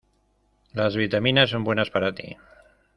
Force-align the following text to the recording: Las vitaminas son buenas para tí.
Las 0.73 0.95
vitaminas 0.95 1.51
son 1.51 1.63
buenas 1.63 1.91
para 1.91 2.11
tí. 2.11 2.35